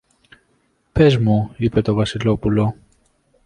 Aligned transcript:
Πες 0.91 1.17
μου, 1.17 1.53
είπε 1.57 1.81
το 1.81 1.93
Βασιλόπουλ 1.93 2.59